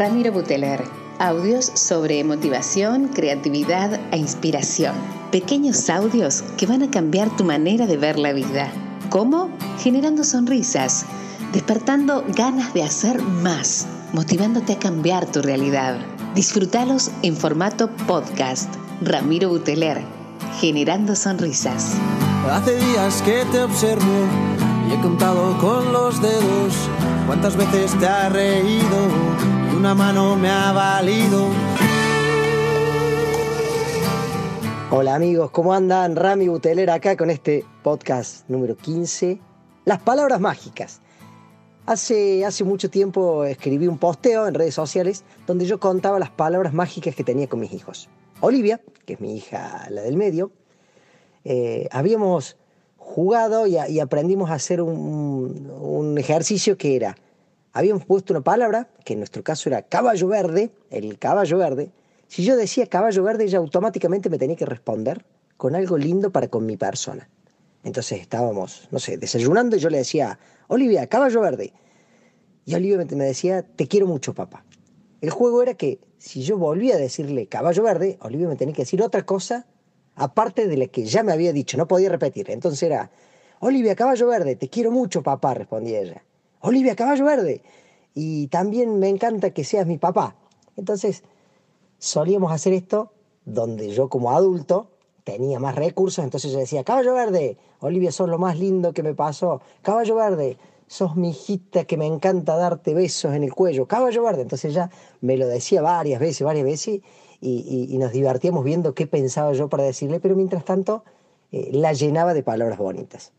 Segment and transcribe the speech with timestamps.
[0.00, 0.82] Ramiro Buteler.
[1.18, 4.94] Audios sobre motivación, creatividad e inspiración.
[5.30, 8.72] Pequeños audios que van a cambiar tu manera de ver la vida.
[9.10, 9.50] ¿Cómo?
[9.78, 11.04] Generando sonrisas,
[11.52, 15.98] despertando ganas de hacer más, motivándote a cambiar tu realidad.
[16.34, 18.74] Disfrútalos en formato podcast.
[19.02, 20.00] Ramiro Buteler,
[20.60, 21.92] generando sonrisas.
[22.50, 24.26] Hace días que te observo
[24.88, 26.88] y he contado con los dedos
[27.26, 31.46] cuántas veces te ha reído una mano me ha valido.
[34.90, 36.16] Hola amigos, ¿cómo andan?
[36.16, 39.40] Rami Buteler acá con este podcast número 15,
[39.86, 41.00] Las Palabras Mágicas.
[41.86, 46.74] Hace, hace mucho tiempo escribí un posteo en redes sociales donde yo contaba las palabras
[46.74, 48.10] mágicas que tenía con mis hijos.
[48.42, 50.52] Olivia, que es mi hija, la del medio,
[51.44, 52.58] eh, habíamos
[52.98, 57.16] jugado y, aprendimos a hacer un, ejercicio que era,
[57.72, 61.90] habíamos puesto una palabra, que en nuestro caso era caballo verde, el caballo verde.
[62.28, 65.24] Si yo decía caballo verde, ella automáticamente me tenía que responder
[65.56, 67.28] con algo lindo para con mi persona.
[67.82, 71.72] Entonces estábamos, no sé, desayunando y yo le decía, Olivia, caballo verde.
[72.64, 74.64] Y Olivia me decía, te quiero mucho, papá.
[75.20, 78.82] El juego era que si yo volvía a decirle caballo verde, Olivia me tenía que
[78.82, 79.66] decir otra cosa
[80.16, 82.50] aparte de la que ya me había dicho, no podía repetir.
[82.50, 83.10] Entonces era,
[83.60, 86.22] Olivia, caballo verde, te quiero mucho, papá, respondía ella.
[86.60, 87.62] Olivia, caballo verde.
[88.14, 90.36] Y también me encanta que seas mi papá.
[90.76, 91.22] Entonces,
[91.98, 93.12] solíamos hacer esto
[93.44, 94.88] donde yo como adulto
[95.24, 99.14] tenía más recursos, entonces yo decía, caballo verde, Olivia, sos lo más lindo que me
[99.14, 99.60] pasó.
[99.82, 103.86] Caballo verde, sos mi hijita que me encanta darte besos en el cuello.
[103.86, 104.42] Caballo verde.
[104.42, 107.00] Entonces ya me lo decía varias veces, varias veces,
[107.40, 111.04] y, nos divertíamos viendo qué pensaba yo para decirle, pero mientras tanto
[111.52, 113.32] eh, la llenaba de palabras bonitas.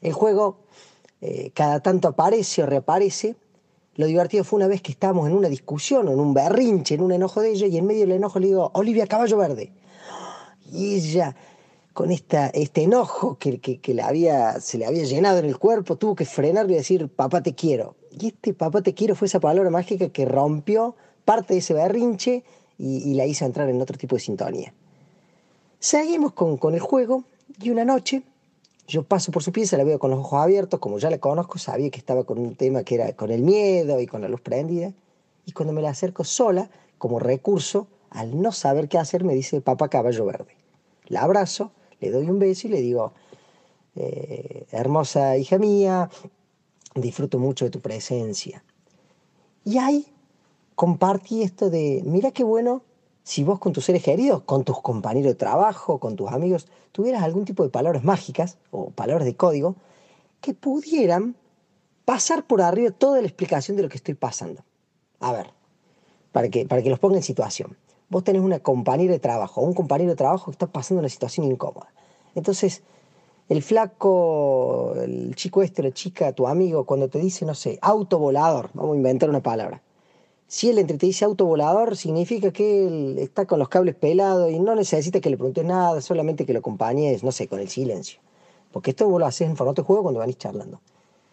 [0.00, 0.58] El juego
[1.20, 3.36] eh, cada tanto aparece o reaparece.
[3.96, 7.12] Lo divertido fue una vez que estábamos en una discusión en un berrinche, en un
[7.12, 9.72] enojo de ella, y en medio del enojo le digo, Olivia, caballo verde.
[10.72, 11.34] Y ella,
[11.92, 16.14] con esta, este enojo que, que, había, se le había llenado en el cuerpo, tuvo
[16.14, 17.96] que frenarle y decir, papá te quiero.
[18.12, 22.44] Y este papá te quiero fue esa palabra mágica que rompió parte de ese berrinche
[22.78, 24.72] y, la hice entrar en otro tipo de sintonía.
[25.80, 27.24] Seguimos con, con el juego
[27.60, 28.22] y una noche
[28.88, 31.58] yo paso por su pieza, la veo con los ojos abiertos, como ya la conozco,
[31.58, 34.40] sabía que estaba con un tema que era con el miedo y con la luz
[34.40, 34.92] prendida.
[35.44, 39.60] Y cuando me la acerco sola, como recurso, al no saber qué hacer, me dice,
[39.60, 40.56] papá caballo verde.
[41.06, 43.12] La abrazo, le doy un beso y le digo,
[43.94, 46.08] eh, hermosa hija mía,
[46.94, 48.64] disfruto mucho de tu presencia.
[49.64, 50.06] Y ahí
[50.74, 52.82] compartí esto de, mira qué bueno
[53.28, 57.22] si vos con tus seres queridos, con tus compañeros de trabajo, con tus amigos, tuvieras
[57.22, 59.76] algún tipo de palabras mágicas o palabras de código
[60.40, 61.36] que pudieran
[62.06, 64.64] pasar por arriba toda la explicación de lo que estoy pasando.
[65.20, 65.50] A ver,
[66.32, 67.76] para que, para que los ponga en situación.
[68.08, 71.44] Vos tenés una compañera de trabajo un compañero de trabajo que está pasando una situación
[71.44, 71.92] incómoda.
[72.34, 72.82] Entonces,
[73.50, 78.18] el flaco, el chico este, la chica, tu amigo, cuando te dice, no sé, auto
[78.18, 79.82] volador, vamos a inventar una palabra,
[80.48, 84.58] si él entre te dice autovolador, significa que él está con los cables pelados y
[84.58, 88.18] no necesita que le preguntes nada, solamente que lo acompañes, no sé, con el silencio.
[88.72, 90.80] Porque esto vos lo haces en formato de juego cuando venís charlando.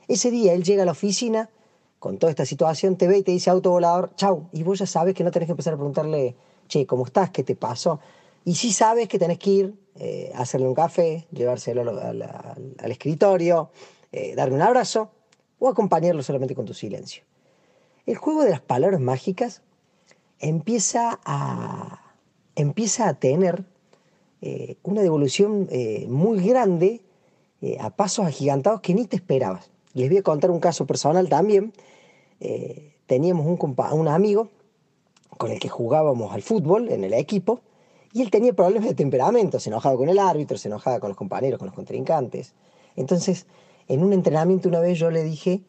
[0.10, 1.50] Ese día él llega a la oficina
[1.98, 4.50] con toda esta situación, te ve y te dice autovolador, chau.
[4.52, 6.36] Y vos ya sabes que no tenés que empezar a preguntarle,
[6.68, 7.30] che, ¿cómo estás?
[7.30, 8.02] ¿Qué te pasó?
[8.44, 13.70] Y sí sabes que tenés que ir eh, hacerle un café, llevárselo al, escritorio,
[14.12, 15.10] eh, darle un abrazo
[15.58, 17.24] o acompañarlo solamente con tu silencio.
[18.06, 19.64] El juego de las palabras mágicas
[20.40, 22.14] empieza a,
[22.56, 23.66] empieza a tener
[24.42, 27.02] eh, una devolución eh, muy grande
[27.62, 29.72] eh, a pasos agigantados que ni te esperabas.
[29.94, 31.74] Les voy a contar un caso personal también.
[33.08, 34.50] teníamos un, un amigo
[35.38, 37.62] con el que jugábamos al fútbol en el equipo
[38.14, 41.18] y él tenía problemas de temperamento, se enojaba con el árbitro, se enojaba con los
[41.18, 42.54] compañeros, con los contrincantes.
[42.96, 43.48] Entonces,
[43.88, 45.64] en un entrenamiento una vez yo le dije,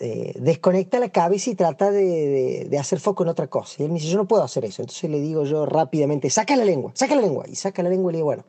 [0.00, 3.76] eh, desconecta la cabeza y trata de, hacer foco en otra cosa.
[3.78, 4.82] Y él me dice, yo no puedo hacer eso.
[4.82, 7.44] Entonces le digo yo rápidamente, saca la lengua, saca la lengua.
[7.48, 8.44] Y saca la lengua y le digo, bueno,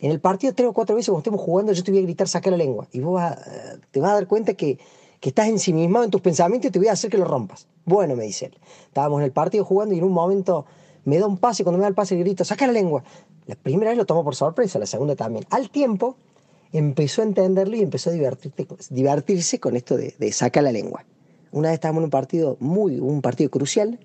[0.00, 2.28] en el partido tres o cuatro veces cuando estemos jugando yo te voy a gritar,
[2.28, 2.86] saca la lengua.
[2.92, 3.20] Y vos
[3.90, 4.78] te vas a dar cuenta que,
[5.20, 7.66] que estás ensimismado en tus pensamientos y te voy a hacer que lo rompas.
[7.84, 8.58] Bueno, me dice él.
[8.86, 10.66] Estábamos en el partido jugando y en un momento
[11.04, 13.02] me da un pase cuando me da el pase grito, saca la lengua.
[13.46, 15.44] La primera vez lo tomó por sorpresa, la segunda también.
[15.50, 16.16] Al tiempo
[16.72, 18.12] empezó a entenderlo y empezó a
[18.90, 21.04] divertirse con esto de, de sacar la lengua.
[21.50, 23.98] Una vez estábamos en un partido muy, un partido crucial,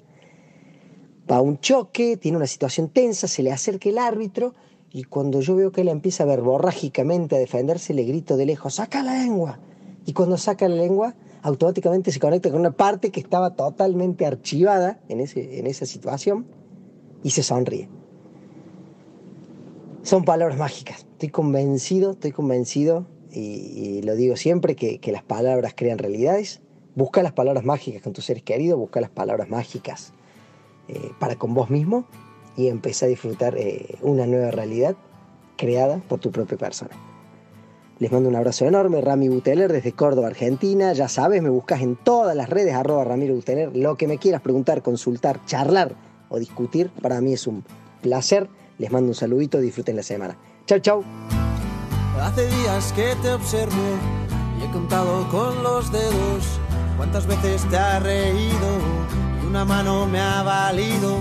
[1.29, 4.53] va un choque, tiene una situación tensa, se le acerca el árbitro
[4.91, 8.75] y cuando yo veo que él empieza a verborrágicamente a defenderse, le grito de lejos,
[8.75, 9.59] saca la lengua.
[10.05, 14.99] Y cuando saca la lengua, automáticamente se conecta con una parte que estaba totalmente archivada
[15.09, 16.45] en, ese, en esa situación
[17.23, 17.89] y se sonríe.
[20.03, 21.05] Son palabras mágicas.
[21.13, 26.61] Estoy convencido, estoy convencido, y, lo digo siempre, que, las palabras crean realidades.
[26.93, 30.13] Busca las palabras mágicas con tus seres queridos, busca las palabras mágicas
[30.89, 32.05] eh, para con vos mismo
[32.55, 34.95] y empieza a disfrutar eh, una nueva realidad
[35.57, 36.91] creada por tu propia persona.
[37.97, 40.91] Les mando un abrazo enorme, Rami Buteler desde Córdoba, Argentina.
[40.91, 43.75] Ya sabes, me buscas en todas las redes, arroba Ramiro Buteler.
[43.75, 45.95] Lo que me quieras preguntar, consultar, charlar
[46.29, 47.63] o discutir, para mí es un
[48.01, 48.49] placer.
[48.79, 50.37] Les mando un saludito, disfruten la semana.
[50.65, 51.03] Chau, chau.
[52.21, 53.97] Hace días que te observo
[54.59, 56.59] y he contado con los dedos
[56.97, 58.67] cuántas veces te ha reído
[59.41, 61.17] y una mano me ha valido